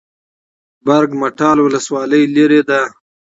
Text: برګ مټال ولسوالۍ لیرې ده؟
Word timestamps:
برګ 0.85 1.09
مټال 1.21 1.57
ولسوالۍ 1.61 2.23
لیرې 2.35 2.61
ده؟ 2.69 2.81